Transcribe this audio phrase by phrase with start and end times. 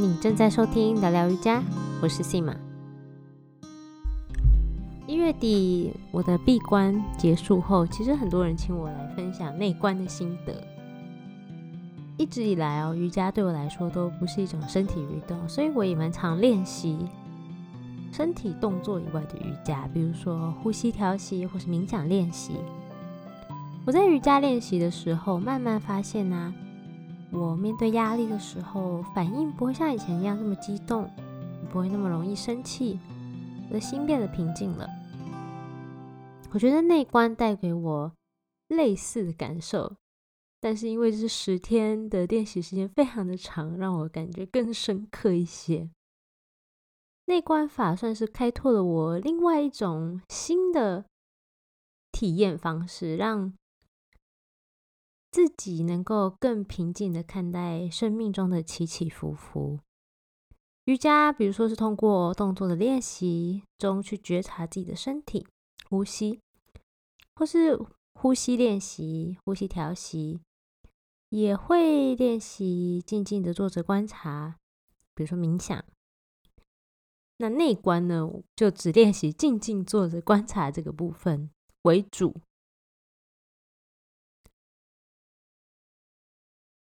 [0.00, 1.60] 你正在收听聊聊瑜伽，
[2.00, 2.54] 我是信马。
[5.08, 10.54] 一月底我的闭关结束后，其实很多人请我来分享内观的心得。
[12.16, 16.96] 一直以来哦，瑜伽对我来说都不是一种身体运动，所以我也蛮常练习
[18.12, 22.52] 身体动作以外的瑜伽，比如说呼吸调息或是冥想练习。
[23.84, 26.54] 我在瑜伽练习的时候，慢慢发现呢。
[27.30, 31.10] 我面对压力的时候，反应不会像以前一样那么激动，
[31.70, 32.98] 不会那么容易生气，
[33.68, 34.88] 我的心变得平静了。
[36.52, 38.12] 我觉得内观带给我
[38.68, 39.96] 类似的感受，
[40.58, 45.90] 但是因为这十天的练习时间非常的长，让我感觉更深刻一些。
[47.26, 51.04] 内观法算是开拓了我另外一种新的
[52.10, 53.52] 体验方式，让。
[55.38, 59.78] 自己能够更平静的看待生命中的起起伏伏。
[60.86, 65.46] 瑜伽，比如说是通过动作的练习中去觉察自己的身体、
[65.88, 66.40] 呼吸，
[67.36, 67.78] 或是
[68.14, 70.40] 呼吸练习、呼吸调息，
[71.28, 74.56] 也会练习静静的坐着观察，
[75.14, 75.84] 比如说冥想。
[77.36, 81.48] 那内观呢，就只练习静静坐着观察这个部分
[81.82, 82.34] 为主。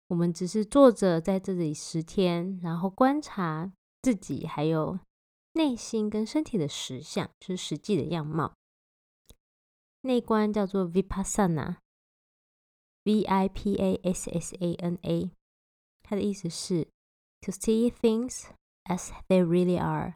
[0.07, 4.99] 我们只是坐着在这里十天，然后观察自己，还有
[5.53, 8.53] 内心跟身体的实相，就是实际的样貌。
[10.01, 15.31] 内观叫做 Vipassana，V I P A S S A N A，
[16.03, 16.87] 它的意思是
[17.41, 18.45] To see things
[18.85, 20.15] as they really are，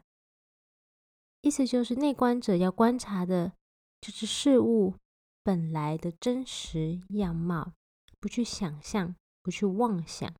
[1.42, 3.52] 意思就是内观者要观察的
[4.00, 4.94] 就是事物
[5.42, 7.74] 本来的真实样貌，
[8.18, 9.14] 不去想象。
[9.42, 10.32] 不去妄想，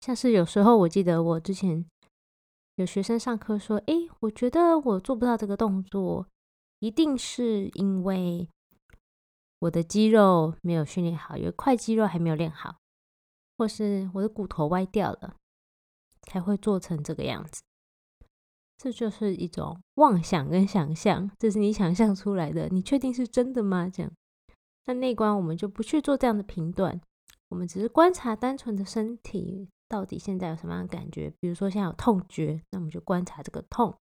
[0.00, 1.84] 像是有时候我记得我之前
[2.76, 6.28] 有学生上课说：“诶，我觉得我做不到这个动作，
[6.78, 8.48] 一定是因为
[9.58, 12.76] 我的肌肉没有训练好，有一块肌肉还没有练好，
[13.58, 15.36] 或是我的骨头歪掉了，
[16.22, 17.62] 才会做成这个样子。”
[18.76, 23.88] 这就是一种妄想跟想象，这是你想象出来的，你确定是真的吗？
[23.88, 24.12] 这样。
[24.86, 27.00] 那内观，我们就不去做这样的评断，
[27.48, 31.32] 我们只是观察单纯的身体到底现在有什么样的感觉。
[31.40, 33.94] 比如说，现在有痛觉，那我们就观察这个痛；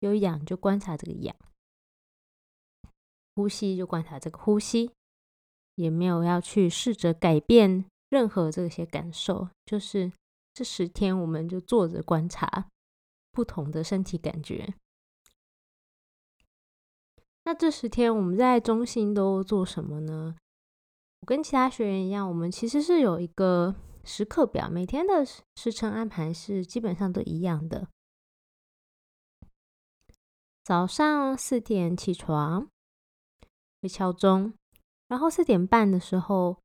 [0.00, 1.34] 有痒，就观察这个痒；
[3.34, 4.90] 呼吸，就观察这个呼吸。
[5.76, 10.12] 也没有要去试着改变任何这些感受，就是
[10.52, 12.68] 这十天，我们就坐着观察
[13.32, 14.72] 不同的身体感觉。
[17.46, 20.34] 那这十天我们在中心都做什么呢？
[21.20, 27.88] 我跟其他学员一样，我们其实是有一个时刻表，每天的时程安排是基本上都一样的。
[30.62, 32.66] 早上四点起床，
[33.82, 34.54] 会敲钟，
[35.08, 36.58] 然后四点半的时候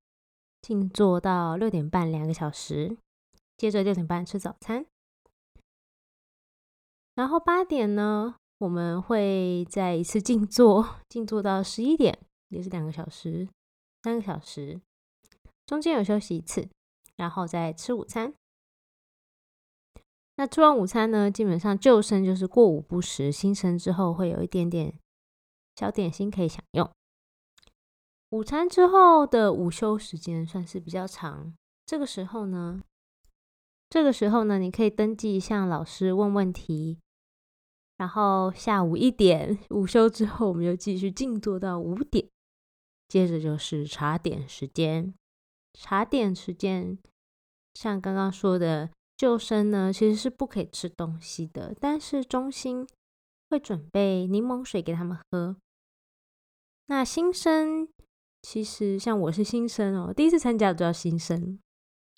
[0.62, 2.98] 静坐到六点半，两个小时，
[3.58, 4.86] 接着六点半吃早餐，
[7.16, 8.39] 然后八点呢。
[8.60, 13.48] 我们会再一次静坐， 静坐到十一点，也是两个小时，
[14.04, 14.80] 三个小时，
[15.66, 16.68] 中间有休息一次，
[17.16, 18.34] 然后再吃午餐。
[20.36, 24.94] 那吃完午餐呢，基本上旧生就是过午不食，新生之后会有一点点
[25.76, 26.90] 小点心可以享用。
[28.32, 31.54] 午餐之后的午休时间算是比较长，
[31.86, 32.82] 这个时候呢，
[33.90, 37.00] 这个时候呢，你可以登记向老师问问题。
[38.00, 42.26] 然后下午一点午休之后，我们又继续静坐到五点，
[43.10, 45.14] 接着就是茶点时间。
[45.74, 46.98] 茶点时间，
[47.74, 52.88] 像刚刚说的，救生呢其实是不可以吃东西的，但是中心
[53.50, 55.58] 会准备柠檬水给他们喝。
[56.86, 57.86] 那新生
[58.42, 61.60] 其实像我是新生哦，第一次参加都要新生，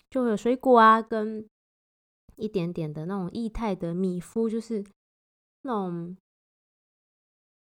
[0.08, 1.44] 就有水果啊，跟
[2.36, 4.84] 一点点的那种液态的米麸，就是。
[5.62, 6.16] 那种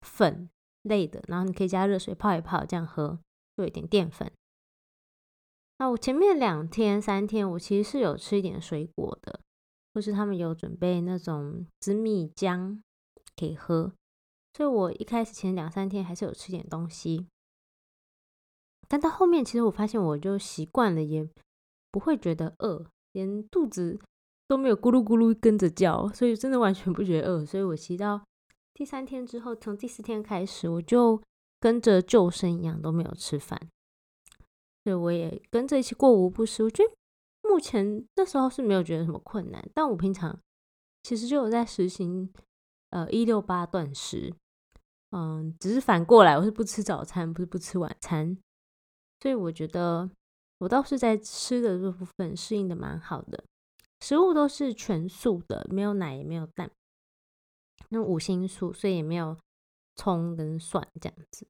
[0.02, 0.48] 粉
[0.82, 3.18] 类的，然后你可以加热水泡一泡，这样喝，
[3.56, 4.30] 就一点淀粉。
[5.78, 9.40] 那我前面两天、三天，我其实是有吃一点水果的，
[9.92, 12.80] 或是他们有准备那种紫米浆
[13.36, 13.92] 可以喝，
[14.54, 17.26] 所以我一开始前两三天还是有吃点东西。
[18.88, 21.28] 但到后面，其实我发现我就习惯了，也
[21.90, 24.00] 不会觉得饿，连肚子。
[24.48, 27.44] 都没有咕噜咕噜跟着叫，所以真的完全不觉得饿。
[27.44, 28.20] 所以我骑到
[28.74, 31.20] 第三天之后，从第四天开始，我就
[31.58, 33.58] 跟着救生一样都没有吃饭，
[34.84, 36.62] 所以我也跟着一起过午不食。
[36.62, 36.92] 我觉得
[37.48, 40.38] 目前那时候是没有觉得什么困难，但我平常
[41.02, 42.32] 其实就有在实行
[42.90, 44.34] 呃一六八断食，
[45.10, 48.36] 嗯，只是反过来，我是不吃早餐，不是不吃晚餐，
[49.20, 50.10] 所以我觉得
[50.58, 53.42] 我倒是在吃的这部分适应的蛮好的，
[54.00, 56.70] 食物都是全素的，没有奶也没有蛋，
[57.88, 59.36] 那五星素，所以也没有
[59.94, 61.46] 葱跟蒜这样子。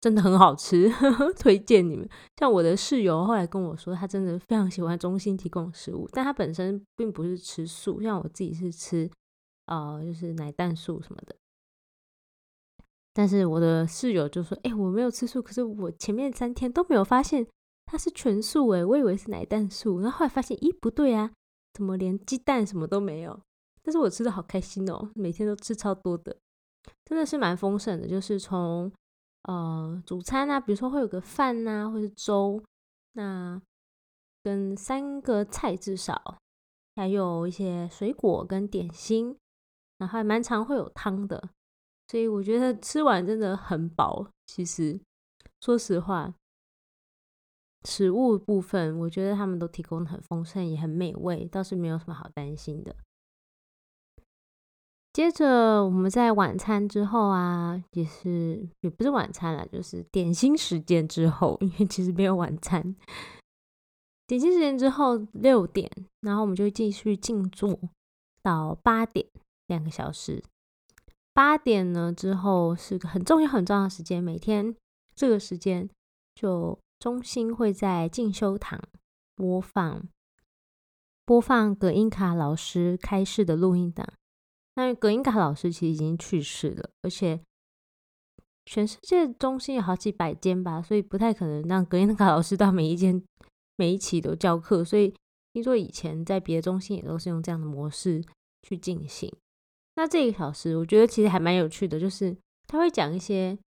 [0.00, 0.88] 真的很好吃，
[1.36, 2.08] 推荐你们。
[2.36, 9.10] 像我的室友后来跟我说，他真的非常喜欢中心提供的食物，但他本身并不是吃素，像我自己是吃，
[9.64, 11.34] 呃，就是奶蛋素什么的。
[13.12, 17.44] 但是我的室友就说：“哎，我没有吃素，可是我前面三天都没有发现
[17.86, 20.00] 它是全素，哎，我以为是奶蛋素。
[20.00, 21.32] 然后后来发现，咦，不对啊，
[21.72, 23.40] 怎么连鸡蛋什么都没有？
[23.82, 26.36] 但是我吃的好开心哦，每天都吃超多的，
[27.04, 28.92] 真的是蛮丰盛的，就是从。”
[29.46, 32.60] 呃，主餐啊，比如说会有个饭呐，或是粥，
[33.12, 33.62] 那
[34.42, 36.38] 跟三个菜至少，
[36.96, 39.38] 还有一些水果跟点心，
[39.98, 41.50] 然后还蛮常会有汤的，
[42.08, 44.28] 所以我觉得吃完真的很饱。
[44.48, 44.98] 其实，
[45.60, 46.34] 说实话，
[47.86, 52.94] 食物部分我觉得他们都提供的很丰盛，也很美味，倒是没有什么好担心的。
[55.12, 62.94] 接着我们在晚餐之后啊，也是也不是晚餐了，就是点心时间之后，因为其实没有晚餐。
[64.26, 65.90] 点心时间之后六点，
[66.20, 67.78] 然后我们就继续静坐
[68.42, 69.24] 到八点，
[69.68, 70.42] 两个小时。
[71.32, 74.74] 八点呢之后是个很重要很重要的时间，每天
[75.14, 75.88] 这个时间
[76.34, 78.80] 就中心会在进修堂
[79.34, 80.08] 播放
[81.24, 84.06] 播放葛英卡老师开示的录音档。
[84.76, 87.40] 那葛英卡老师其实已经去世了，而且
[88.64, 93.22] 全世界中心有好几百间吧，所以不太可能让葛英卡老师到每一间
[93.76, 94.84] 每一期都教课。
[94.84, 95.14] 所以
[95.52, 98.22] 听说以前在别的中心也都是用这样的模式
[98.62, 99.32] 去进行。
[99.94, 103.58] 那这个小时我觉得其实还蛮有趣的，就是他会讲一些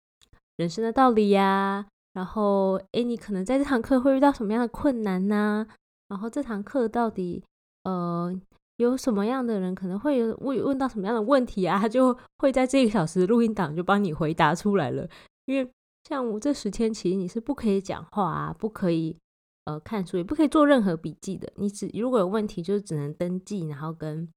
[0.57, 5.67] 人生的道理呀，然后诶，你可能在这堂课会遇到什么样的困难呢？
[6.09, 7.45] 然后这堂课到底
[7.85, 8.41] 呃。
[8.79, 11.77] 有什么样的人可能会有问问到什么样的问题啊？
[11.81, 15.05] 他就会在这一个小时录音档就帮你回答出来了。
[15.47, 15.69] 因为
[16.05, 19.19] 像我这十天其实你是不可以讲话啊，不可以
[19.65, 21.53] 呃看书，也不可以做任何笔记的。
[21.57, 24.29] 你只如果有问题，就是只能登记，然后跟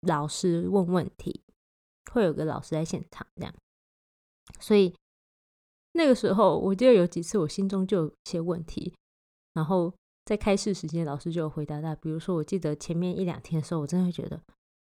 [0.00, 1.44] 老师问问题，
[2.12, 3.54] 会有个老师在现场这样。
[4.58, 4.92] 所以
[5.96, 8.94] 那个时候，我记得有几次我心中就有些问题，
[9.54, 9.92] 然后。
[10.26, 11.94] 在开试时间，老师就有回答他。
[11.94, 14.36] 比如说，我记得前面一两天的时候，我真的会觉得，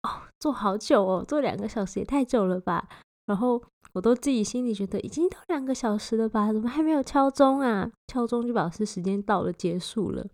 [0.03, 2.89] 哦，坐好久哦，坐两个小时也太久了吧。
[3.25, 3.63] 然后
[3.93, 7.89] 我都自己心里觉得，已经都两个小时了吧，怎么还没有敲钟啊？
[8.07, 10.27] 敲钟就表示时间到了，结束了。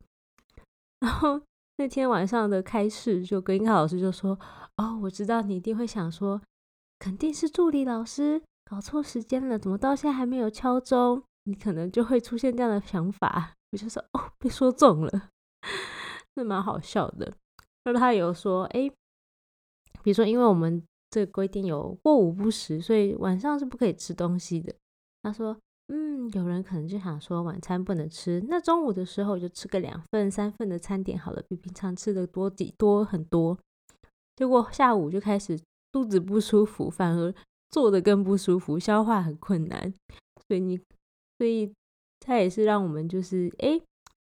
[1.01, 1.39] 然后
[1.77, 4.39] 那天晚上的开试，就跟英卡老师就说，
[4.77, 6.41] 哦，我知道你一定会想说，
[6.97, 11.23] 肯定是助理老师搞错时间了，怎么到现在还没有敲钟？
[11.43, 13.53] 你可能就会出现这样的想法。
[13.71, 15.29] 我就说哦，被说中了，
[16.33, 17.33] 那蛮好笑的。
[17.83, 18.89] 那他有说，哎，
[20.01, 20.81] 比如说，因为我们
[21.11, 24.73] 这规定有过午不食，所以晚上是不可以吃东西的。
[25.21, 25.55] 他说，
[25.89, 33.55] 嗯，有人可能就想说晚餐不能吃，那中午的时候就吃个两份、三份的餐点好了，比平常吃的多几多很多。
[34.35, 35.59] 结果下午就开始
[35.91, 37.33] 肚子不舒服，反而
[37.71, 39.93] 坐的更不舒服，消化很困难。
[40.47, 40.77] 所以你，
[41.37, 41.73] 所以。
[42.21, 43.79] 它也是让我们就是哎，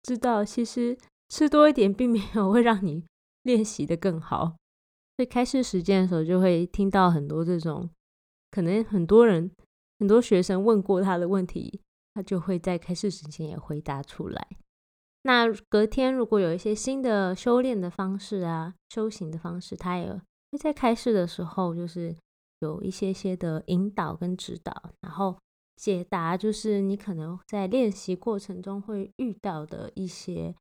[0.05, 0.97] 知道其实
[1.31, 3.05] 吃多一点并没有会让你
[3.43, 4.55] 练习的更好。
[5.17, 7.91] 所以开始实践的时候，就会听到很多这种
[8.53, 9.51] 可能很多人
[9.99, 11.81] 很多学生问过他的问题，
[12.15, 14.47] 他就会在开始时间也回答出来。
[15.23, 20.09] 那隔天如果有一些新的修炼的方式啊，修行的方式，他也
[20.53, 22.15] 会在开始的时候就是
[22.61, 25.37] 有一些些的引导跟指导，然后。
[25.81, 30.53] 解答就是你可能在练习过程中会遇到的一些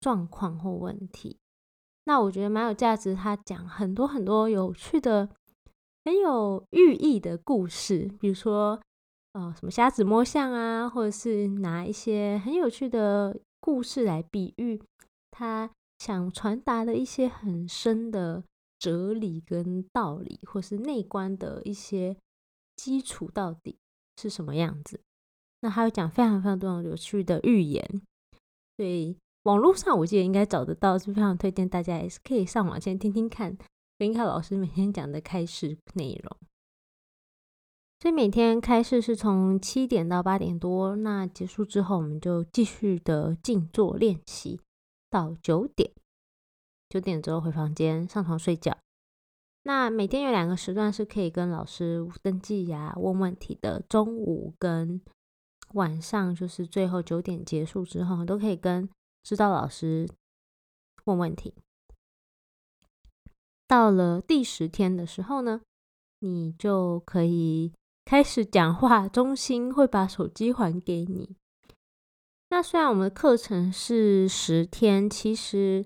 [0.00, 1.38] 状况或问题。
[2.06, 5.28] 那我觉得蛮有价值，他讲很多很多有趣的、
[6.04, 8.82] 很有寓意的故事，比如说
[9.34, 14.82] 呃什么瞎子摸象啊，或者是拿一些很有趣的故事来比喻
[15.30, 18.42] 他想传达的一些很深的
[18.84, 22.16] 哲理跟道理，或是内观的一些
[22.76, 23.78] 基础到底。
[24.16, 25.00] 是什么样子？
[25.60, 27.84] 那还有讲非常非常多有趣的寓言，
[28.76, 33.58] 所以网络上我记得应该找得到，是非常推荐大家也是可以上网先听听看
[33.98, 36.36] 林凯老师每天讲的开示内容。
[37.98, 44.60] 所以每天开市是从七点到八点多，那结束之后我们就继续的静坐练习
[45.10, 45.90] 到九点。
[46.94, 48.78] 九点之后回房间上床睡觉。
[49.64, 55.02] 那每天有两个时段是可以跟老师登记呀、问问题的，中午跟
[55.72, 58.88] 晚上，就是最后九点结束之后，都可以跟
[59.24, 60.08] 指导老师
[61.06, 61.52] 问问题。
[63.66, 65.62] 到了第十天的时候呢，
[66.20, 67.72] 你就可以
[68.04, 71.34] 开始讲话，中心会把手机还给你。
[72.50, 75.84] 那虽然我们的课程是十天，其实。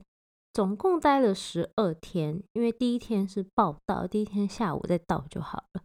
[0.59, 5.85] 总共待了十二天，因为第一天是报道，第一天下午再到就好了。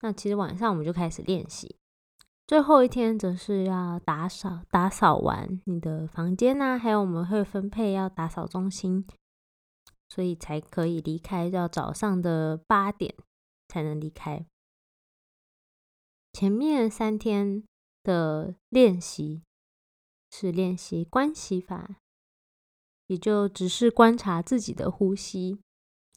[0.00, 1.76] 那其实晚上我们就开始练习，
[2.44, 9.06] 最后一天则是要打扫，打扫完你的房间呐，还有我们会分配要打扫中心，
[10.08, 13.14] 所以才可以离开，要早上的八点
[13.68, 14.44] 才能离开。
[16.32, 17.62] 前面三天
[18.02, 19.44] 的练习
[20.32, 22.00] 是练习关系法。
[23.06, 25.58] 也就只是观察自己的呼吸。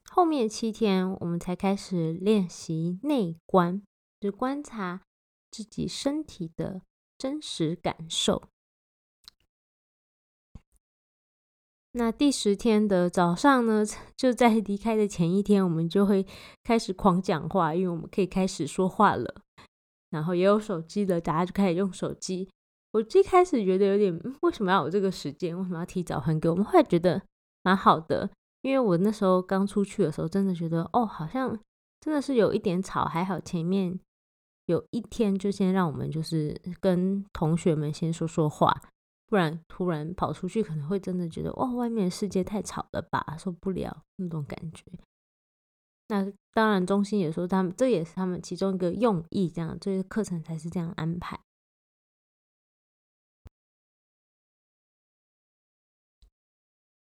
[0.10, 3.82] 后面七天，我们才开始练习内观，
[4.20, 5.02] 就观察
[5.52, 6.82] 自己身体的
[7.18, 8.44] 真实感受。
[11.92, 13.84] 那第十天的早上呢，
[14.16, 16.26] 就在离开的前一天，我们就会
[16.64, 19.42] 开始狂讲话，因为我们可以开始说话了。
[20.10, 22.50] 然后也有手机的，大家就开始用手机。
[22.92, 25.58] 我最开始觉得有点，为什么要有这个时间？
[25.58, 26.64] 为什么要提早还给我们？
[26.64, 27.22] 后来觉得
[27.64, 28.30] 蛮好的，
[28.62, 31.58] 因为我那时候刚出去的时候，真的觉得哦，好像
[32.00, 33.06] 真的是有一点吵。
[33.06, 34.00] 还好前面
[34.66, 38.82] 有一天就先让我们就是跟同学们先说说话，
[39.28, 44.84] 不然突然跑出去可能会真的觉得哇，外面的世界太吵了吧，受不了那种感觉。
[46.08, 51.38] 那当然，中心也说他们这也是他们其中一个用意，这样这些课程才是这样安排。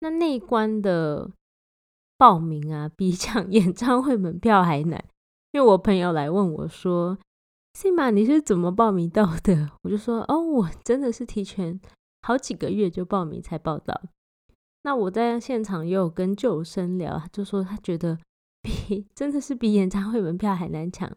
[0.02, 1.32] 那内关的
[2.18, 5.04] 报名啊，比抢 演唱会门票还难。
[5.52, 7.18] 因为我朋友来问我说
[7.74, 11.80] ：“西马，你是怎么报名到的？”我就说：“哦，我真的是提前
[12.22, 14.02] 好几个月就报名才报到。”
[14.84, 18.18] 那我在现场也有跟救生聊，就说他觉得
[18.62, 21.12] 比 真的是比演唱会门票还难抢，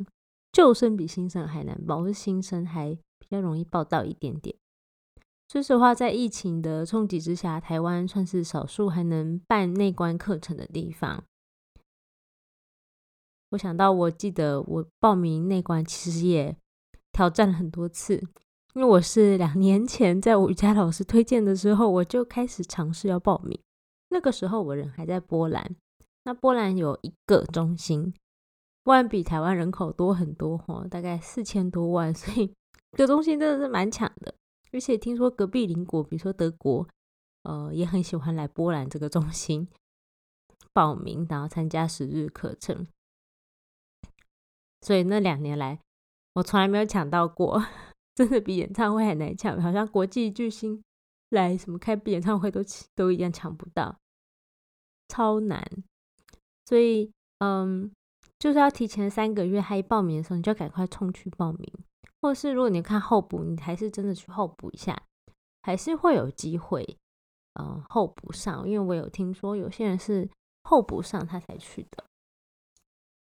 [0.52, 4.54] 救生比新生还难报，是新生还比较容易报到一点点。
[5.48, 11.22] 说实话，在疫情的冲击之下，台湾算是少数还能办内观课程的地方。
[13.50, 16.56] 我想到，我记得我报名内观其实也
[17.12, 18.16] 挑战了很多次，
[18.74, 23.56] 因为我是两年前在我瑜伽老师推荐的时候，我就开始尝试要报名。
[24.08, 25.76] 那个时候我人还在波兰，
[26.24, 28.12] 那波兰有一个中心，
[28.82, 32.52] 波兰比台湾人口多很多哈，大概四千多万，所以
[32.92, 34.34] 这个中心真的是蛮强的。
[34.74, 36.86] 而且听说隔壁邻国，比如说德国，
[37.44, 39.68] 呃，也很喜欢来波兰这个中心
[40.72, 42.86] 报名，然后参加十日课程。
[44.80, 45.80] 所以那两年来，
[46.34, 47.64] 我从来没有抢到过，
[48.16, 50.82] 真的比演唱会还难抢，好像国际巨星
[51.30, 52.60] 来什么开演唱会都
[52.96, 53.96] 都一样抢不到，
[55.08, 55.64] 超难。
[56.66, 57.92] 所以，嗯，
[58.38, 61.72] 就是要提前三个月，还报名的时候，你就赶快冲去报名。
[62.24, 64.98] 或是如果你看候补，你还是真的去候补一下，
[65.60, 66.96] 还是会有机会，
[67.60, 68.66] 嗯，候补上。
[68.66, 70.26] 因为我有听说有些人是
[70.62, 72.02] 候补上他才去的。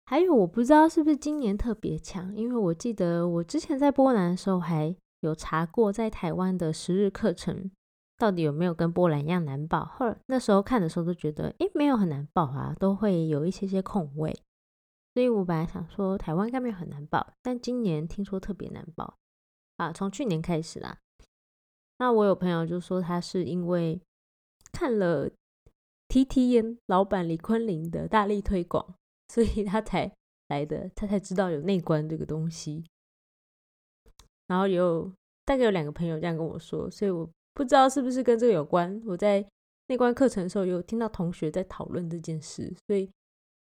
[0.07, 7.69] 还有我不知道是不是今年特别强，因为我记得我之前在波兰的时候还有查过，在台湾的十日课程
[8.17, 9.85] 到底有没有跟波兰一样难报。
[9.85, 14.33] 后那时候看的时候都觉得，诶，没有很难报啊，都会有一些些空位。
[15.14, 19.16] 所以我本来想说台湾应该没有很难报，但今年听说特别难报
[19.76, 19.92] 啊！
[19.92, 20.99] 从去年开始啦。
[21.99, 24.00] 那我有朋友就说他是因为
[24.73, 25.30] 看了
[26.09, 28.97] T T N 老板李坤林的大力推广，
[29.28, 30.12] 所以他才
[30.49, 32.85] 来的，他才知道有内观这个东西。
[34.49, 35.12] 然后有
[35.44, 39.00] 大概有两个朋友这样跟我说，所以我不知道是不是跟这个有关。
[39.06, 39.47] 我在
[39.87, 43.09] 内观课程的时候有听到同学在讨论这件事，所以。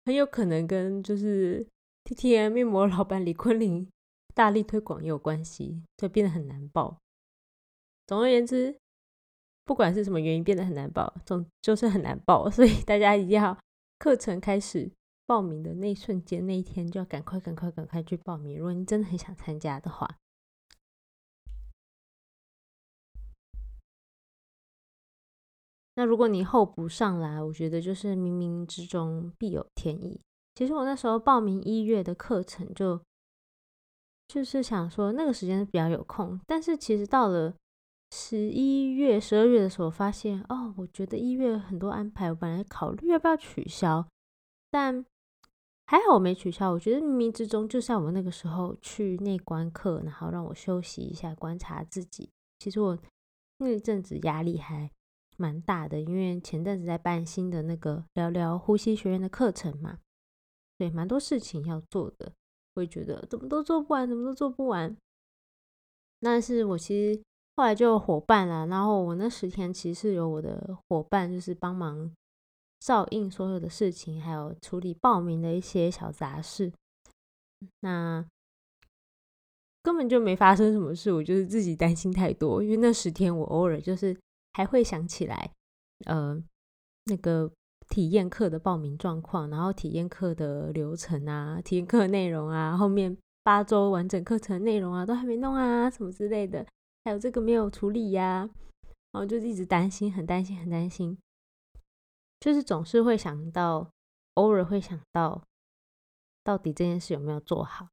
[0.08, 1.66] 很有可能跟就是
[2.04, 3.86] T T M 面膜老板李坤林
[4.34, 6.96] 大力推广也有关系，就变得很难报。
[8.06, 8.74] 总而言之，
[9.66, 13.54] 不管是什么原因变得很难报，总就是很难报，所以大家一定要
[13.98, 14.90] 课程开始
[15.26, 18.56] 报名的那一瞬间那一天就要赶快赶快赶快去报名。
[18.56, 20.08] 如果你真的很想参加的话。
[25.98, 30.20] 那如果你候补上来，我觉得就是冥冥之中必有天意。
[30.54, 33.00] 其实我那时候报名一月的课程，就
[34.28, 37.52] 就是想说那个时间比较有空，但是其实到了
[38.12, 44.06] 十一月、十二月的时候，发现哦，我觉得一月很多安排，我本来考虑要不要取消，
[44.70, 45.04] 但
[45.86, 46.70] 还好我没取消。
[46.70, 52.30] 我觉得冥冥之中，就像我那个时候去内观课，然后让我休息一下，观察自己。
[52.60, 52.96] 其实我
[53.58, 54.88] 那一阵子压力还
[55.38, 59.98] 蛮大的，因为前阵子在办新的那个聊聊呼吸学院的课程嘛，
[60.76, 62.30] 对，蛮多事情要做的。
[62.74, 64.96] 会觉得怎么都做不完，怎么都做不完。
[66.20, 67.20] 但是我其实
[67.56, 72.12] 后来就有伙伴了，然后我那十天其实是有我的伙伴，就是帮忙
[72.78, 76.72] 照应所有的事情，还有处理报名的一些小杂事。
[77.80, 78.24] 那
[79.82, 84.16] 根本就没发生什么事，我就是自己担心太多，因为那十天我偶尔就是
[84.58, 85.52] 还会想起来，
[86.04, 86.42] 呃，
[87.04, 87.52] 那个。
[87.90, 96.66] 体验课的报名状况，然后体验课的流程啊，体验课内容啊，后面八周完整课程内容啊，都还没弄啊，什么之类的，
[97.02, 98.50] 还有这个没有处理呀，
[99.10, 101.16] 然后就一直担心，很担心，很担心，
[102.38, 103.90] 就是总是会想到，
[104.34, 105.42] 偶尔会想到，
[106.44, 107.88] 到底这件事有没有做好。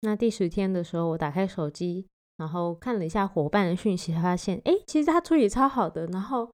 [0.00, 6.50] 那第十天的时候，我打开手机，然后看了一下伙伴的讯息，发现，哎，其实他处理超好的，然后。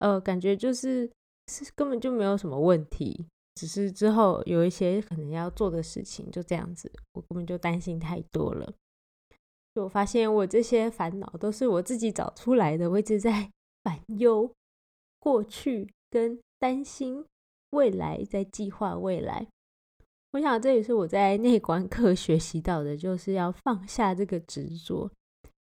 [0.00, 1.10] 呃，感觉就是
[1.48, 8.72] 是根本就没有什么问题，只是之后有一些可能要做的事情，就这样子，我根本就担心太多了。
[9.74, 13.50] 就我发现我这些烦恼都是我自己找出来的，我一直在
[13.82, 14.48] 烦忧
[15.18, 17.24] 过去跟担心
[17.70, 19.48] 未来，在计划未来。
[20.32, 25.10] 我想这也是我在内观课学习到的，就是要放下这个执着，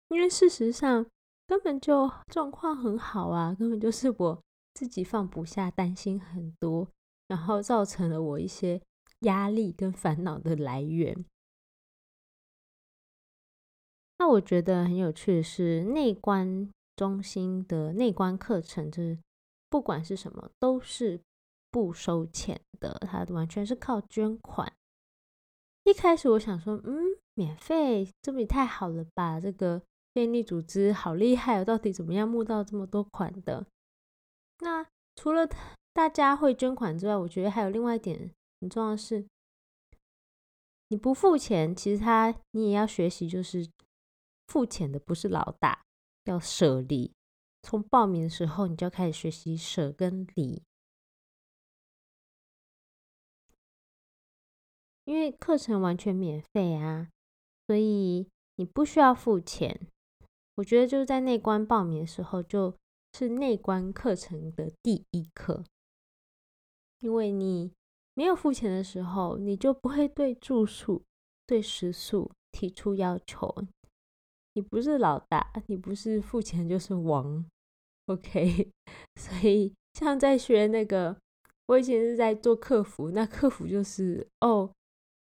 [0.08, 1.06] 因为事实上。
[1.48, 4.42] 根本就状况很好啊，根本就是我
[4.74, 6.88] 自己放不下，担心很多，
[7.28, 8.82] 然后造成了我一些
[9.20, 11.24] 压力跟烦恼的来源。
[14.18, 19.16] 那我觉得很有趣的是，内观中心的内观课程，就是
[19.70, 21.20] 不管是什么都是
[21.76, 24.72] 不收钱的，它完全是靠捐款。
[25.84, 29.38] 一开始我想说，嗯，免费，这不也太好了吧？
[29.38, 29.82] 这个。
[30.14, 31.64] 便利组织好厉害哦！
[31.66, 33.66] 到底怎么样募到这么多款的？
[34.60, 35.46] 那除了
[35.92, 38.30] 大家会捐款之外，我觉得还有另外一点
[38.62, 39.26] 很重要的是，
[40.88, 43.68] 你不付钱，其实他你也要学习，就是
[44.46, 45.82] 付钱的不是老大，
[46.24, 47.12] 要舍离。
[47.62, 50.62] 从报名的时候，你就要开始学习舍跟离，
[55.06, 57.08] 因为课程完全免费啊，
[57.66, 59.88] 所以你不需要付钱。
[60.56, 62.74] 我觉得就是在内观报名的时候，就
[63.12, 65.64] 是内观课程的第一课，
[67.00, 67.72] 因为你
[68.14, 71.02] 没有付钱的时候，你就不会对住宿、
[71.46, 73.54] 对食宿提出要求。
[74.54, 77.44] 你不是老大，你不是付钱就是王
[78.06, 78.72] ，OK？
[79.20, 81.16] 所以像在学那个，
[81.66, 84.72] 我以前是在做客服，那客服就是哦，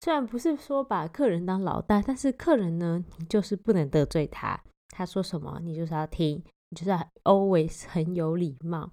[0.01, 4.63] 虽然不是说把客人当老大，但是客人呢，你就是不能得罪他。
[4.91, 8.93] 他说什么，你就是要听，你就是要 always 很有礼貌，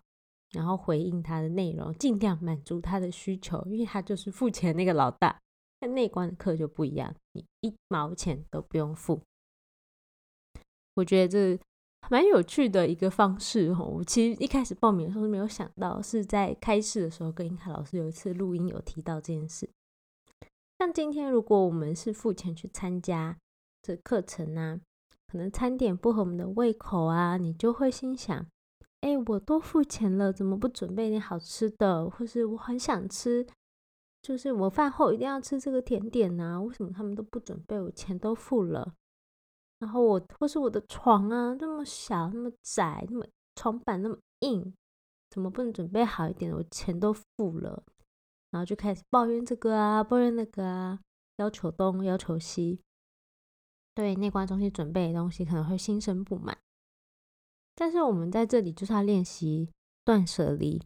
[0.52, 5.40] 然后回应他的内容，尽量满足他的需求，因为他就是付钱那个老大。
[5.80, 9.22] 但内观的课就不一样，你一毛钱都不用付。
[10.96, 11.60] 我觉得这
[12.10, 13.84] 蛮有趣的一个方式哦。
[13.98, 19.70] 我其实一开始报名的时候没有想到，是在开市的时候跟英凯老师有一次录音有提到这件事。
[20.78, 23.38] 像今天如果我们是付钱去参加
[23.82, 24.82] 这课程呢？
[25.28, 28.46] 可能餐点不合我们的胃口啊，你就会心想：
[29.02, 32.08] 哎，我都付钱了，怎么不准备点好吃的？
[32.10, 33.48] 或是我很想吃，
[34.22, 36.62] 就是我饭后一定要吃这个甜点呢？
[36.62, 37.80] 为什么他们都不准备？
[37.82, 38.94] 我钱都付了，
[39.80, 44.76] 然后我或是我的床啊，那么小，那么窄，那么床板那么硬，
[45.32, 46.54] 怎么不能准备好一点？
[46.54, 47.84] 我钱都付了，
[48.54, 51.00] 然后就开始抱怨这个啊，抱怨那个啊，
[51.38, 52.80] 要求东要求西。
[53.96, 56.58] 对内观中心准备的东西可能会心生不满，
[57.76, 59.72] 但是我们在这里就是要练习
[60.04, 60.82] 断舍离，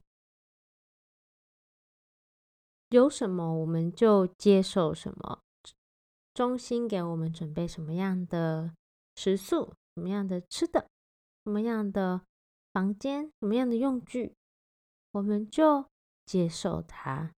[2.90, 5.42] 有什么我们就接受什么。
[6.34, 8.74] 中心给我们准备什么样的
[9.16, 10.90] 食宿，什么样的吃的，
[11.46, 12.22] 什么样的
[12.74, 14.36] 房间，什么样的用具，
[15.12, 15.86] 我们就
[16.26, 17.32] 接受它。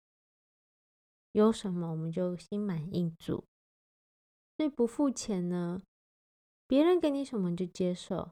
[1.39, 3.45] 有什么我们就心满意足。
[4.57, 5.81] 所以不付钱呢，
[6.67, 8.31] 别人给你什么就接受。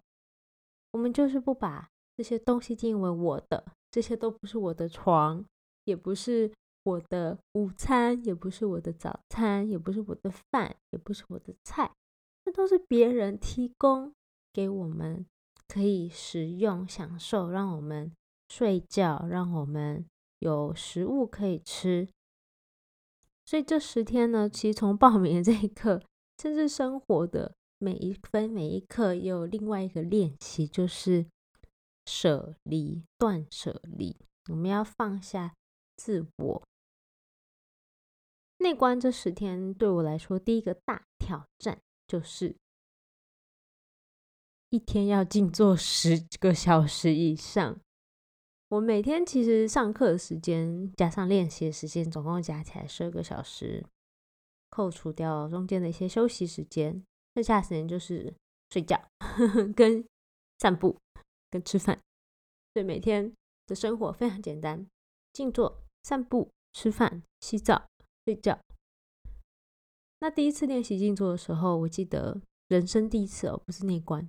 [0.90, 5.44] 我们就是不把这些东西定为我的，这些都不是我的床，
[5.84, 11.92] 也不是我的午餐，也不是我的早餐，也不是我的饭，也不是我的菜，
[12.44, 14.12] 那都是别人提供
[14.52, 15.24] 给我们
[15.68, 18.12] 可以食用、享受，让我们
[18.48, 20.04] 睡觉，让我们
[20.40, 22.08] 有食物可以吃。
[23.46, 26.02] 所以这十天呢，其实从报名这一刻，
[26.42, 31.26] 甚至生活的每一分每一刻，也有另外一个练习，就是
[32.04, 34.16] 舍离、断舍离。
[34.50, 35.54] 我们要放下
[35.96, 36.62] 自我。
[38.58, 42.56] 内观这十天对我来说，第一个大挑战就是
[44.70, 47.78] 一天要静坐十个小时以上。
[48.68, 53.84] 我每天其实上课的时间加上练习的时间，总共加起来十二个小时，
[54.70, 58.34] 扣除掉中间的一些休息时间，剩下时间就是
[58.70, 59.00] 睡觉、
[59.76, 60.04] 跟
[60.58, 60.96] 散步、
[61.48, 62.00] 跟吃饭。
[62.74, 63.32] 对，每天
[63.66, 64.84] 的生活非常简单：
[65.32, 67.86] 静坐、散步、吃饭、洗澡。
[68.24, 68.58] 睡觉。
[70.18, 74.28] 那第一次练习静坐的时候，我记得人生第一次哦，不是内观，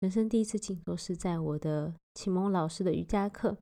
[0.00, 3.58] 人生第一次静坐是在我的启蒙老师的瑜伽课。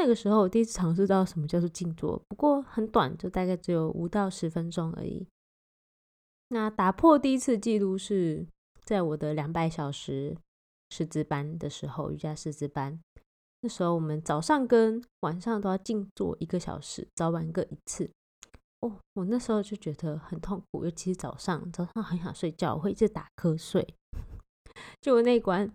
[0.00, 5.26] 那个时候我第一次尝试到什么叫做静坐，不过很短，就大概只有五到十分钟而已。
[6.50, 8.46] 那打破第一次记录是
[8.84, 10.36] 在我的两百小时
[10.90, 13.00] 师资班的时候，瑜伽师资班。
[13.60, 18.08] 那时候我们早上跟晚上都要静坐一个小时，早晚各一次。
[18.78, 23.84] 哦，我那时候就觉得很痛苦，尤其是早上，早上很想睡觉，我会一直打瞌睡。
[25.02, 25.68] 就我那关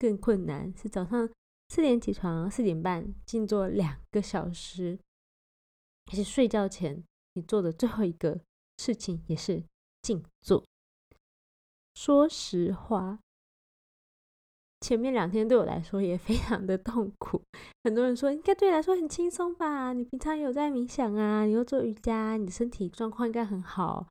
[0.00, 1.30] 更困难，是早上
[1.72, 4.98] 四点起床，四点半静坐两个小时，
[6.04, 8.38] 而且睡觉前你做的最后一个
[8.76, 9.64] 事情也是
[10.02, 10.62] 静坐。
[11.94, 13.20] 说实话。
[14.82, 17.40] 前面两天对我来说也非常的痛苦。
[17.84, 19.94] 很多人说应该对你来说很轻松吧？
[19.94, 24.06] 你平常有在冥想啊，你又做瑜伽，你的身体状况应该很好。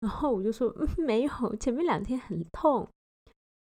[0.00, 2.86] 然后我就说没有，前面两天很痛，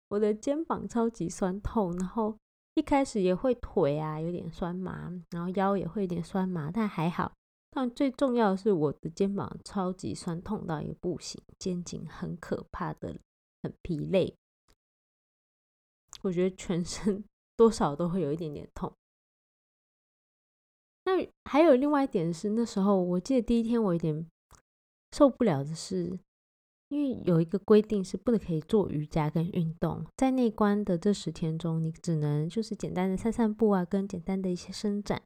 [0.08, 2.36] 我的肩膀超级酸痛，然后
[2.74, 7.32] 一开始也会腿啊有点酸麻，然后腰也会有点酸麻，但还好。
[7.70, 13.16] 但最重要的是我的肩膀超级酸痛到一个不行，肩颈很可怕的
[13.62, 14.36] 很疲累。
[16.22, 17.24] 我觉得全身
[17.56, 18.92] 多少都会有一点点痛。
[21.04, 24.26] 那还有另外一点是，那时候我记得第一天我有点
[25.12, 26.18] 受不了的是，
[26.88, 35.22] 因为有一个规定是不能可以做瑜伽跟运动，在内观的这十天中，你只能就是简单的散散步啊，跟简单的一些伸展。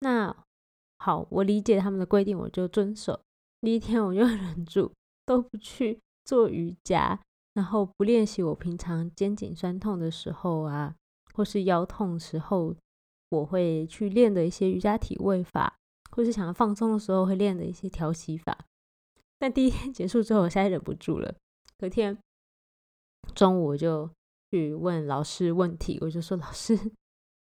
[0.00, 0.36] 那
[0.98, 3.20] 好，我理解他们的规定，我就遵守。
[3.60, 4.92] 第一天我就 忍住
[5.24, 7.20] 都不去做瑜伽。
[7.54, 10.96] 然后不练习，我平常肩颈酸痛的时候啊，
[11.34, 12.74] 或是腰痛时候，
[13.28, 15.76] 我会去练的一些瑜伽体位法，
[16.10, 18.56] 或是想要放松的时候会练的一些调息法。
[19.42, 21.34] 但第一天结束之后，我实在忍不住了。
[21.76, 22.16] 隔天
[23.34, 24.08] 中午我就
[24.52, 26.76] 去问老师问题，我就说：“老师，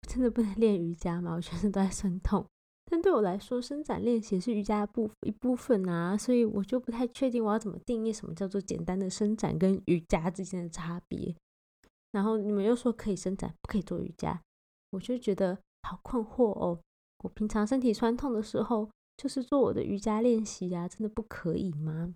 [0.09, 1.35] 真的不能练瑜伽吗？
[1.35, 2.43] 我全身都在酸痛。”
[2.89, 11.35] 但对我来说，伸展练习是瑜伽的部一部分啊，所以我就不太确定我要怎么定义什么叫做简单的伸展跟瑜伽之间的差别。
[12.11, 14.41] 然后你们又说可以伸展，不可以做瑜伽，
[14.89, 16.79] 我就觉得好困惑哦。
[17.19, 22.13] 我平常身体酸痛的时候，就是做我的瑜伽练习呀，真的不可以吗？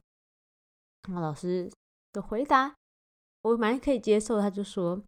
[1.10, 1.72] 那老师
[2.12, 2.76] 的回答
[3.44, 5.02] 我蛮可以接受，他就说：“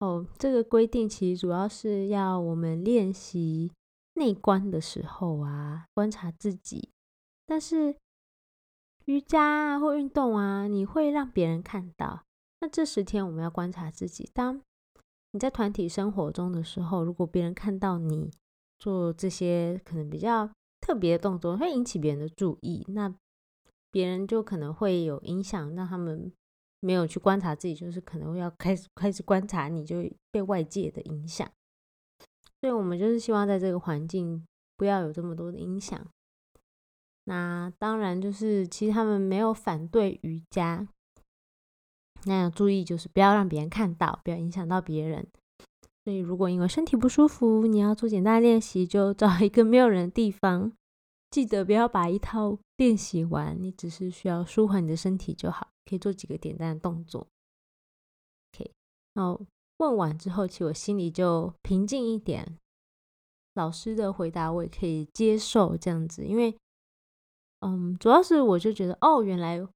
[0.00, 3.72] 哦，这个规定其实主要是要我们练习。”
[4.14, 6.90] 内观的时候啊，观察自己。
[7.46, 7.96] 但是
[9.06, 12.22] 瑜伽啊或运动啊，你会让别人看到。
[12.60, 14.28] 那这十天我们要观察自己。
[14.34, 14.60] 当
[15.30, 18.30] 你在团体生活中的时候，如果别人看到你
[18.78, 20.50] 做这些可能比较
[20.82, 23.14] 特别的动作，会引起别人的注意，那
[23.90, 26.30] 别人就可能会有影响，让他们
[26.80, 31.48] 没有去观察自己，就是可能要开始开始观察你，就被外界的影响。
[32.60, 34.44] 所以我们就是希望在这个环境
[34.76, 36.04] 不要有这么多的影响。
[37.24, 40.88] 那当然就是其实他们没有反对瑜伽，
[42.24, 45.28] 那要注意就是不要让别人看到，不要影响到别人。
[46.04, 50.72] 所以如果因为身体不舒服，你要做简单的练习，就找一个没有人的地方。
[51.30, 57.26] 记得不要把一套练习完，你只是需要舒缓你的身体就好，可以做几个简单的动作。
[58.54, 58.70] OK，
[59.14, 59.40] 好。
[59.78, 62.56] 问完之后，其实我心里就平静一点。
[63.54, 66.56] 老师的回答我也可以接受，这样子，因为，
[67.60, 69.66] 嗯，主要是我就觉得，哦，原来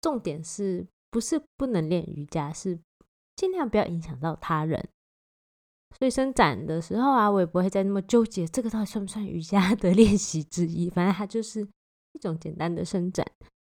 [0.00, 2.80] 重点是不是不能练瑜伽，是
[3.36, 4.88] 尽量不要影响到他人。
[5.98, 10.90] 所以伸展的时候啊，我也不会再那么纠结，这个到底算不算瑜伽的练习之一？
[10.90, 11.62] 反正它就是
[12.12, 13.26] 一种简单的伸展。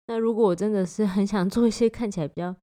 [0.06, 2.54] 那如果我真的是很想做一些看起来比较，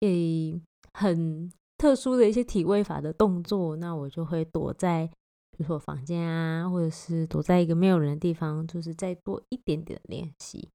[0.00, 0.58] 诶，
[0.94, 5.06] 很特殊的一些体位法的动作，那我就会躲在，
[5.50, 10.70] 比如说房间啊，或者是躲在一个没有人的地方，就是再多一点点练习。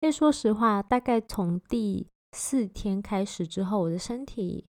[0.00, 4.66] 因为说实话，大概从第四天开始之后，我的身体。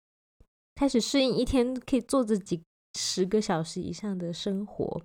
[0.79, 2.63] 开始适应一天可以坐着几
[2.97, 5.03] 十个小时以上的生活，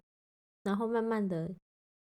[0.63, 1.53] 然后慢慢的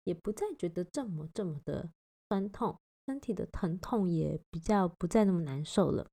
[0.03, 1.89] 也不再觉得这么这么的
[2.29, 6.09] 酸痛，身体的疼痛也比较不再那么难受了。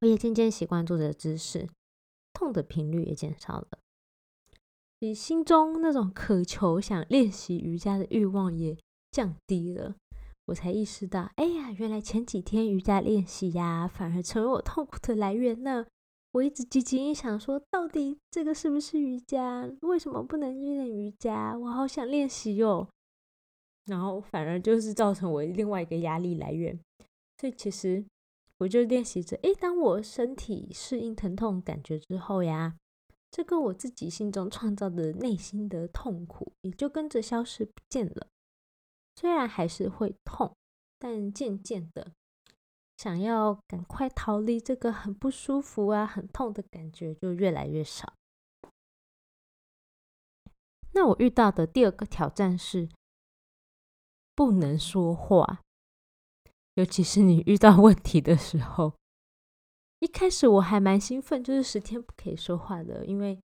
[0.00, 1.68] 我也渐渐习惯坐着姿势，
[2.32, 3.80] 痛的频率也减少了，
[5.00, 8.78] 你心中那种渴求想练习瑜伽的欲望也
[9.10, 9.96] 降低了。
[10.44, 15.84] 我才意识到，哎呀，原来前几天瑜伽练习呀，反而成为我痛苦的来源呢。
[16.32, 19.70] 我一直积极想说，到底这个是不是瑜伽？
[19.80, 21.56] 为什么不能练瑜伽？
[21.56, 22.86] 我好想练习哟。
[23.86, 26.78] 然后反而就是造成我另外一个压力来源。
[27.38, 28.04] 所以其实
[28.58, 32.76] 我就练习着，诶，当我身体适应疼痛感觉之后呀，
[33.30, 38.26] 这个我自己心中创造的内心的痛苦也就跟着消失不见了。
[39.16, 40.54] 虽然还是会痛，
[40.98, 42.12] 但渐渐的。
[42.98, 48.12] 想要赶快逃离这个很不舒服啊、很痛的感觉，就越来越少。
[50.94, 52.88] 那我遇到的第二个挑战是
[54.34, 55.60] 不能说话，
[56.74, 58.94] 尤其是你遇到问题的时候。
[60.00, 63.40] 一开始我还蛮兴奋，就是十天不可以说话的，因为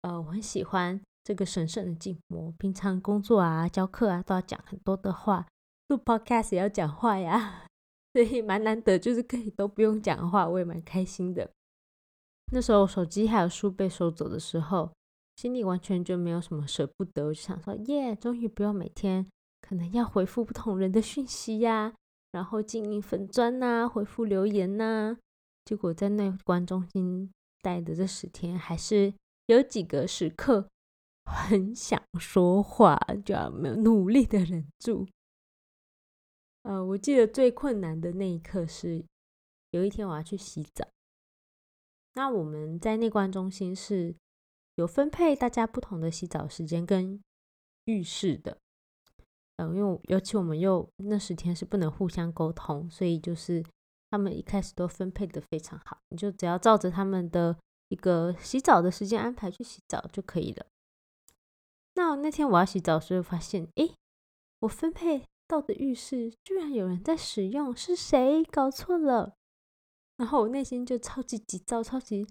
[0.00, 2.50] 呃，我很喜欢这个神圣的静默。
[2.52, 5.46] 平常工作啊、教课啊，都要讲很多的话，
[5.88, 7.65] 录 Podcast 也要讲话呀。
[8.16, 11.50] 所以蛮难得，就是可以都不用讲话，我也蛮开心的。
[12.50, 14.90] 那时候手机还有书被收走的时候，
[15.36, 19.26] 心里完全就没有什么舍不得，我就想说，耶，终于不用每天
[19.60, 21.92] 可能要回复不同人的讯息呀，
[22.32, 25.18] 然后经营粉砖呐，回复留言呐。
[25.66, 29.12] 结果在内观中心待的这十天，还是
[29.48, 30.70] 有几个时刻
[31.26, 35.06] 很想说话，就要努力的忍住。
[36.66, 39.04] 呃，我记得最困难的那一刻是
[39.70, 40.84] 有一天我要去洗澡。
[42.14, 44.16] 那我们在内观中心是
[44.74, 47.22] 有分配大家不同的洗澡时间跟
[47.84, 48.58] 浴室的。
[49.58, 53.64] 嗯，因为尤其我们又那十天是不能互相沟通，所以就是
[54.10, 57.56] 他们一开始都分配的非常好，你就只要照着他们的
[57.90, 60.66] 一个洗澡的时间安排去洗澡就可以了。
[61.94, 63.94] 那那天我要洗澡时候发现，诶，
[64.58, 65.22] 我分配。
[65.48, 69.34] 到的浴室居然有人在使用，是谁搞错了？
[70.16, 72.26] 然后我内心就超级急躁，超级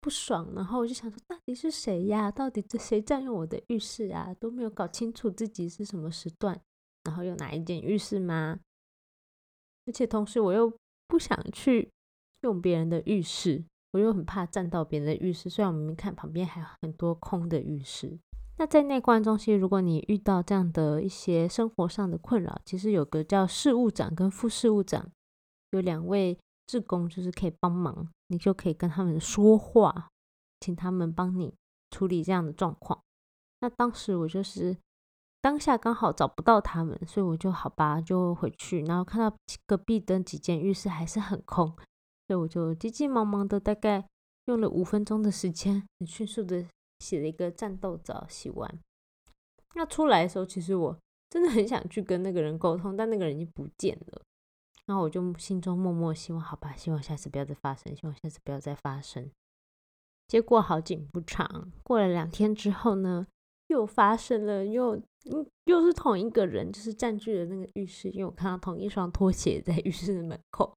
[0.00, 0.52] 不爽。
[0.54, 2.30] 然后我就想说，到底是谁呀？
[2.30, 4.34] 到底这谁占用我的浴室啊？
[4.34, 6.60] 都没有搞清楚自己是什么时段，
[7.04, 8.60] 然后有哪一间浴室吗？
[9.86, 10.72] 而且同时我又
[11.08, 11.90] 不想去
[12.42, 15.50] 用别人的浴室，我又很怕占到别人的浴室。
[15.50, 18.18] 虽然我明明看旁边还有很多空的浴室。
[18.60, 25.10] 那在内观中心，如果你遇到这样的一些生活上的困扰，其实有个叫事务长跟副事务长，
[25.70, 30.10] 有两位志工，就是可以帮忙，你就可以跟他们说话，
[30.60, 31.54] 请他们帮你
[31.90, 33.00] 处理这样的状况。
[33.60, 34.76] 那当时我就是
[35.40, 41.66] 当下刚好找不到他们，所以我就好吧，就回去，然后看到隔壁的几间浴室还是很空，
[42.26, 44.06] 所以我就急急忙忙的，大概
[44.44, 46.66] 用了五分钟的时间，很迅速的。
[47.00, 48.78] 洗了一个战斗澡，洗完，
[49.74, 50.96] 那出来的时候，其实我
[51.28, 54.22] 真的很想去跟那个人沟通，但那个人已经不见了。
[54.86, 59.30] 然后我就心中默默希望，好吧，希望下次不要再发生，希望下次不要再发生。
[60.26, 63.26] 结果好景不长，过了两天之后呢，
[63.68, 64.96] 又发生了，又
[65.30, 70.76] 嗯，又是同一个人，就是占据了那个浴室，因为我看到同一双拖鞋在浴室的门口。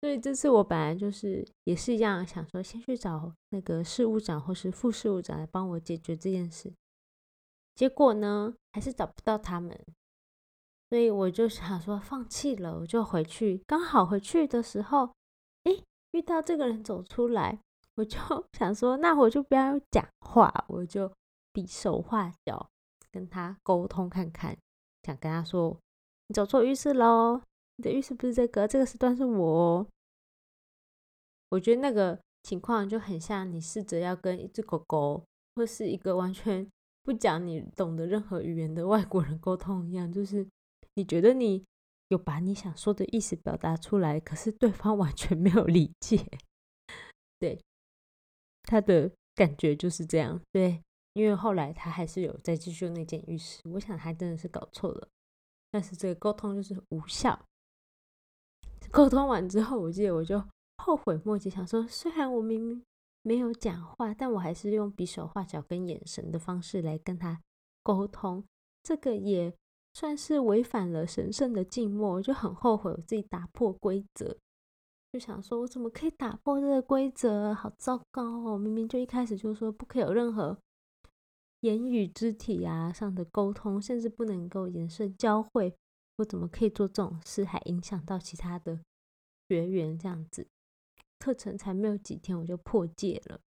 [0.00, 6.72] 所以这次我本来就是也是一样，想说先去找那个事务长或是副事务长来帮我解决这件事，
[7.74, 9.76] 结果呢还是找不到他们，
[10.88, 13.60] 所以我就想说放弃了，我就回去。
[13.66, 15.12] 刚好回去的时候，
[15.64, 15.82] 哎，
[16.12, 17.58] 遇到这个人走出来，
[17.96, 18.18] 我就
[18.56, 21.12] 想说那我就不要讲话，我就
[21.52, 22.70] 比手画脚
[23.10, 24.56] 跟他沟通看看，
[25.02, 25.76] 想跟他说
[26.28, 27.42] 你走错浴室喽。
[27.78, 29.86] 你的浴室不是这个，这个时段是我。
[31.50, 36.68] 我觉得那个情况就很像你试着要跟一只狗狗，或是一个完全
[37.04, 40.44] 不讲你懂得任何语言的外国人沟通一样，就是
[40.94, 41.64] 你觉得你
[42.08, 46.26] 有把你想说的意思表达出来，可是对方 完全没有理解。
[47.38, 47.62] 对，
[48.64, 50.42] 他的感觉就是这样。
[50.50, 55.08] 对，因为后来他还是有再继续那间浴室，我想他真的是搞错了，
[55.70, 57.47] 但是这个沟通就是无效。
[58.92, 60.42] 沟通完之后，我记得我就
[60.78, 62.82] 后悔莫及，想说虽然我明明
[63.22, 67.40] 没有讲话，但我还是用比手画脚跟眼神的方式来跟他
[67.82, 68.44] 沟通，
[68.82, 69.54] 这个也
[69.94, 74.36] 算是违反了神圣的静默，我就很后悔我自己打破规则，
[75.12, 78.56] 就想说我怎么可以打破这个规则，好糟糕哦！
[78.58, 80.56] 明明就一开始就说不可以有任何
[81.60, 85.74] 言语、肢体啊上的沟通，甚至不能够眼神交汇。
[86.18, 88.80] 我怎么可以做这种事，还影响到其他的
[89.48, 89.96] 学员？
[89.96, 90.48] 这样子，
[91.18, 93.40] 课程才没有几天，我就破戒了，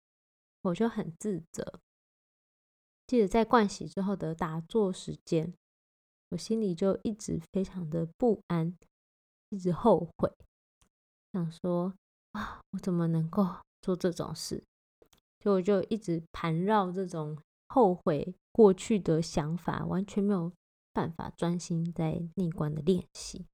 [0.63, 1.81] 我就很自责。
[3.09, 5.53] 记得在盥洗之后的打坐时间，
[6.29, 8.79] 我心里就一直非常的不安，
[9.49, 10.33] 一直后悔，
[11.33, 11.93] 想说
[12.33, 13.45] 啊，我怎么能够
[13.83, 14.63] 做这种事？
[15.41, 20.53] 就我就一直盘绕这种后悔过去的想法，完全没有。
[20.93, 23.47] 办法专心在内观的练习，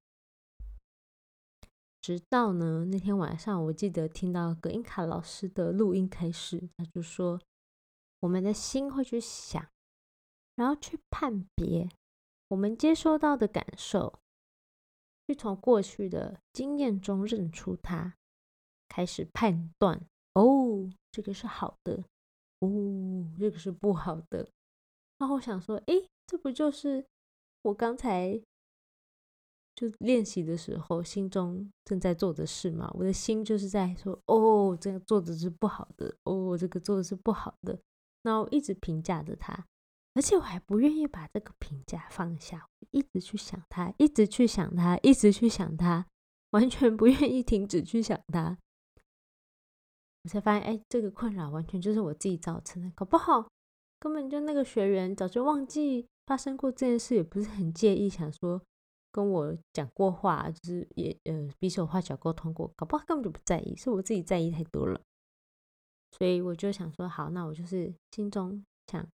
[2.01, 7.40] 直到呢那天晚上，我记得听到葛英卡老师的录音开始，他就说
[8.20, 9.68] 我们的心会去想，
[10.55, 11.88] 然后去判别
[12.49, 14.20] 我们接收到的感受，
[15.27, 18.14] 去从过去的经验中认出它，
[18.88, 22.05] 开始判断哦，这个是好的，
[22.61, 24.49] 哦，这个是不好的。
[25.18, 27.07] 然后我想说，诶，这不就是？
[27.66, 28.40] 我刚才
[29.74, 37.76] 就练习的时候，心中正在做的事嘛，我的心就是在说：“哦，这个做的是不好的，哦，这个做的是不好的。”
[38.22, 39.66] 然后一直评价着他，
[40.14, 46.07] 而且我还不愿意把这个评价放下，一直去想他，一直去想他，一直去想他，
[46.50, 48.57] 完全不愿意停止去想他。
[50.22, 53.48] 我才发现，哎，这个困扰完全就是我自己造成的，搞不好
[53.98, 56.07] 根本就那个学员早就忘记。
[56.27, 58.61] 发生过这件事也不是很介意，想说
[59.12, 65.01] 跟我讲过话，就是也呃比手画脚沟通过，搞不好根本就不在意，是我自己在意太多了。
[66.11, 69.09] 所以我就想说，好，那我就是心中想，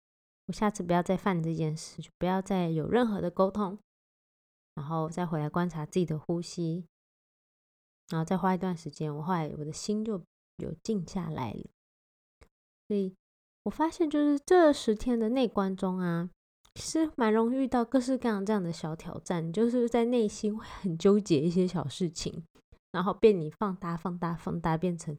[0.47, 3.79] 我下次不要再犯这件事，就不要再有任何的沟通，
[4.75, 6.87] 然后再回来观察自己的呼吸，
[8.09, 10.23] 然后再花一段时间，我后来我的心就
[10.57, 11.71] 有静下来了。
[12.89, 13.15] 所以
[13.65, 16.31] 我发现，就是这十天的内观中啊。
[16.75, 22.43] 其实蛮容易遇到各式各样这样的小挑战，就是在内心会很纠结一些小事情，
[22.93, 25.17] 然后被你放大、放大、放大，变成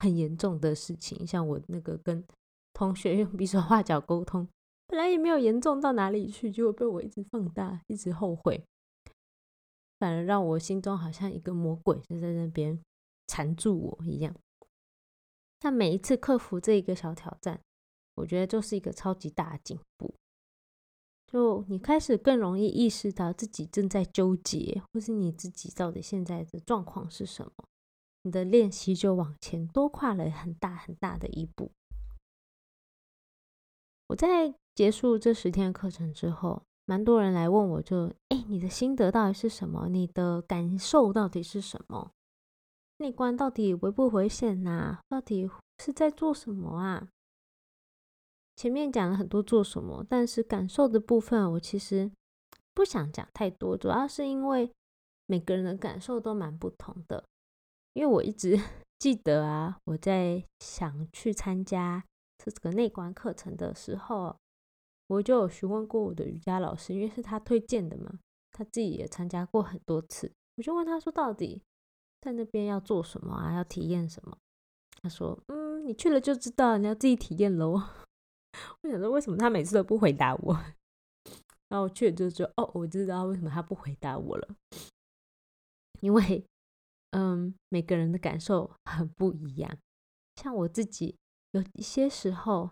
[0.00, 1.26] 很严重的事情。
[1.26, 2.24] 像我那个跟
[2.72, 4.48] 同学用比手画脚沟通，
[4.88, 8.64] 本来也没有严重到哪里去，结果被我一直放大，一直后悔，
[10.00, 12.80] 反而让我心中好像一个魔鬼就在那边
[13.28, 14.34] 缠住我一样。
[15.60, 17.60] 但每一次克服这一个小挑战，
[18.16, 20.12] 我觉得就是一个超级大的进步。
[21.32, 27.52] 就你开始更容易意识到自己正在纠结，或是你自己到底现在的状况是什么，
[28.22, 31.70] 你的练习就往前多跨了很大很大的一步。
[34.08, 39.88] 我在结束这十天课程之后，蛮多人来问我，就哎，你的心得到底是什么？
[39.88, 42.10] 你的感受到底是什么？
[42.96, 44.98] 内观到底危不危险呐？
[45.08, 47.08] 到底是在做什么啊？
[48.60, 52.12] 前面讲了很多做什么，但是感受的部分我其实
[52.74, 54.70] 不想讲太多，主要是因为
[55.24, 57.24] 每个人的感受都蛮不同的。
[57.94, 58.60] 因为我一直
[59.00, 62.04] 记得啊，我在想去参加
[62.36, 64.36] 这个内观课程的时候，
[65.06, 68.12] 我就有询问过我的瑜伽老师，因为是他推荐的嘛，
[68.52, 71.62] 他自己也参加过很多次，我就问他说，到底
[72.20, 73.54] 在那边要做什么啊？
[73.54, 74.36] 要体验什么？
[75.00, 77.80] 他说，嗯，你去了就知道，你要自己体验喽。
[78.82, 80.54] 我想说，为什么他每次都不回答我？
[81.68, 84.48] 然后我去了就说：“哦，我知道为什么他不回答我了，
[86.00, 86.44] 因为，
[87.10, 89.78] 嗯，每个人的感受很不一样。
[90.34, 91.16] 像我自己，
[91.52, 92.70] 有一些时候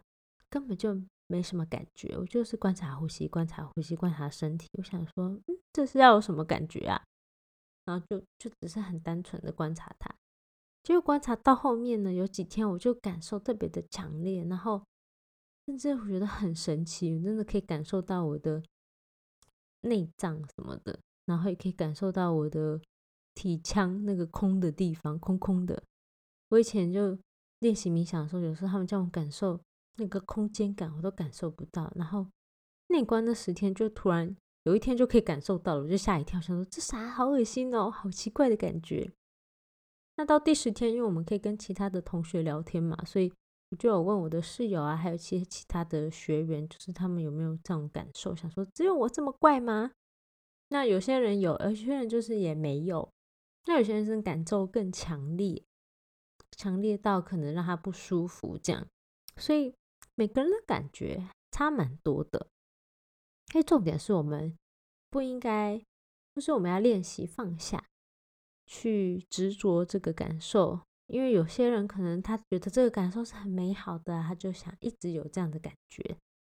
[0.50, 4.66] 根本就没什么感觉，我就是观察呼吸，观察呼吸，观察身体。
[4.78, 7.00] 我想说，嗯，这是要有什么感觉啊？
[7.84, 10.12] 然后就就只是很单纯的观察它。
[10.82, 14.82] 结果观察到后面呢，有几天我就感受特别的强烈，然后。
[15.68, 18.62] 甚至我觉得很神奇，真的可以感受到我的
[19.82, 22.80] 内脏什么的，然后也可以感受到我的
[23.34, 25.84] 体腔那个空的地方，空空的。
[26.48, 27.18] 我以前就
[27.58, 29.60] 练习冥想的时候，有时候他们叫我感受
[29.96, 31.92] 那个空间感，我都感受不到。
[31.94, 32.26] 然后
[32.86, 37.10] 内观那十天，就突然有一天就可以感受到了，我就吓一跳，想说这啥？
[37.10, 39.12] 好恶心哦，好奇怪的感觉。
[40.16, 43.30] 那到第十天，因为我们可以跟其他的同学聊天嘛，所以。
[43.70, 48.34] 我就有问我的室友啊，还有一些其他的学员，就是他们有没有这种感受？
[48.34, 49.92] 想说只有我这么怪吗？
[50.68, 53.10] 那有些人有，有些人就是也没有。
[53.66, 55.62] 那有些人是感受更强烈，
[56.56, 58.86] 强烈到可能让他不舒服这样。
[59.36, 59.74] 所以
[60.14, 62.48] 每个人的感觉差蛮多的。
[63.52, 64.56] 哎，重点是我们
[65.10, 65.78] 不应该，
[66.34, 67.84] 就是我们要练习放下，
[68.66, 70.80] 去执着这个感受。
[71.08, 76.02] 因为有些人可能他觉得这个感受是很美好的，他就想一直有这样的感觉，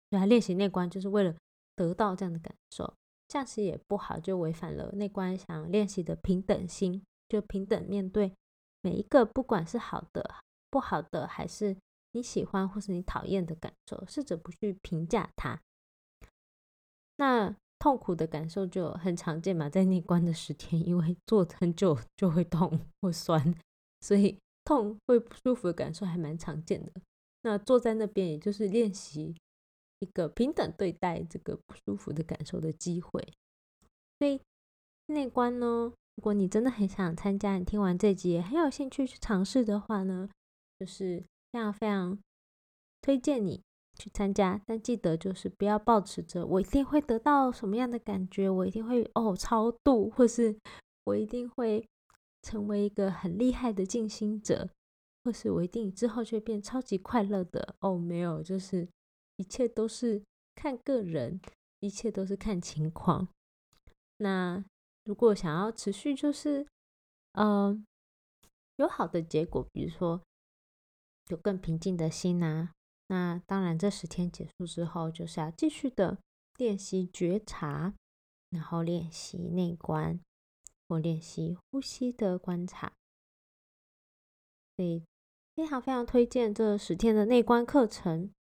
[0.09, 1.35] 所以他练习内观就是为了
[1.77, 2.95] 得到这样的感受。
[3.29, 8.33] 这样其实也不好，就违反了内观想练习的平等心，就平等面对
[8.81, 10.37] 每一个，不管是好的、
[10.71, 11.77] 不好的，还是
[12.13, 15.61] 你喜欢或是你讨厌的感受，试着不去评价它。
[17.17, 23.55] 那痛苦的感受就很常见嘛，在内观的十天，因为坐很久就会痛或酸，
[24.01, 24.39] 所以。
[24.65, 26.93] 痛会不舒服的感受还蛮常见的。
[27.43, 29.35] 那坐在那边，也就是练习
[29.99, 33.23] 一个平等对待这个不舒服的感受的机会。
[34.19, 34.41] 所以
[35.07, 40.31] 内观呢，如果你真的很想参加，你听完这集也很有兴趣去尝试的话呢，
[40.79, 42.19] 就是非常非常
[43.03, 43.61] 推荐你
[43.99, 44.63] 去参加。
[44.67, 50.57] 但记得就是不要抱持着我一定会得到什么样的感觉，我一定会哦超度，或是
[51.05, 51.87] 我一定会。
[52.45, 54.69] 成为一个很厉害的静心者，
[55.25, 57.97] 或是我一定之后就会变超级快乐的哦。
[57.97, 58.87] 没有，就是
[59.37, 60.23] 一切都是
[60.55, 61.41] 看个人，
[61.81, 63.27] 一切都是看情况。
[64.19, 64.63] 那
[65.07, 66.67] 如果想要持续，就是
[67.33, 67.85] 嗯
[68.77, 70.21] 有好的结果，比如说
[71.29, 72.71] 有更平静的心呐，
[73.09, 76.19] 那当然这十天结束之后，就是要继续的
[76.59, 77.95] 练习觉察，
[78.51, 80.21] 然后练习内观。
[80.99, 82.93] 练习呼吸的观察，
[84.77, 85.03] 所以
[85.55, 88.31] 非常非常推荐这十天的内观课程。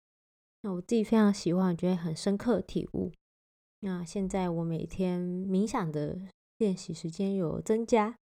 [0.62, 3.12] 那我自己非常喜欢，我觉得很深刻体悟。
[3.80, 6.18] 那现在我每天冥想的
[6.56, 8.16] 练习时间有增加，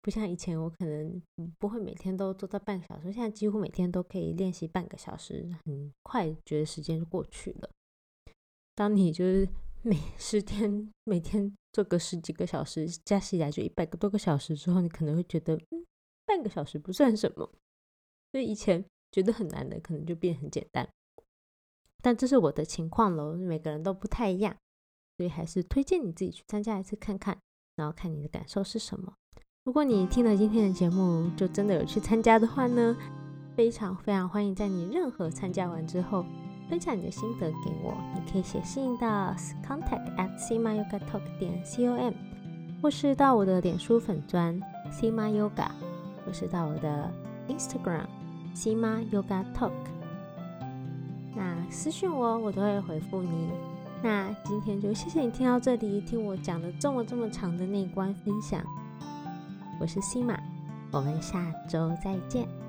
[0.00, 1.20] 不像以前我可能
[1.58, 7.68] 不会每天都做到半个小时，现在几乎每天都可以练习半个小时，很快觉得时间就过去了。
[8.76, 9.48] 当你就是
[9.82, 11.54] 每十天每天。
[11.70, 15.86] 做个十几个小时，加起来就一百个多个小时之后，你可能会觉得，嗯，
[16.26, 17.48] 半个小时不算什么。
[18.32, 20.88] 所以以前觉得很难的，可能就变很简单。
[22.02, 24.56] 但这是我的情况喽，每个人都不太一样，
[25.18, 27.38] 所以还是推荐你自己去参加一次看看，
[27.76, 29.14] 然后看你的感受是什么。
[29.62, 32.96] 如果你听了今天的节目，就真的有去参加的话呢，
[33.54, 36.24] 非常非常欢迎在你任何参加完之后。
[36.68, 39.34] 分享你的心得给我，你可以写信到
[39.66, 42.12] contact at sima yoga talk 点 com，
[42.82, 44.60] 或是到我的脸书粉砖
[44.90, 45.68] sima yoga，
[46.24, 47.10] 或是到我的
[47.48, 48.04] Instagram
[48.54, 49.72] sima yoga talk。
[51.34, 53.50] 那私信我，我都会回复你。
[54.02, 58.62] 那今天就谢谢你听到这里，听我讲了这么这么长的内观分享。
[59.80, 60.36] 我是 sima，
[60.92, 62.67] 我们下周再见。